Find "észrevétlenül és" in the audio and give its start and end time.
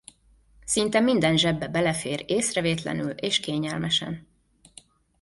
2.27-3.39